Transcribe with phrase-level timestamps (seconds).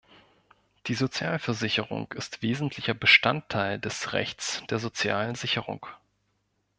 [0.87, 5.85] Die Sozialversicherung ist wesentlicher Bestandteil des Rechts der sozialen Sicherung.